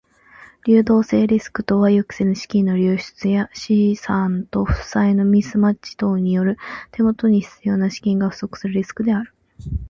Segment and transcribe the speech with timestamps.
[0.65, 6.55] 流動性リスクとは予期せぬ資金の流出や資産と負債のミスマッチ等により
[6.89, 9.31] 手元に必要な資金が不足するリスクである。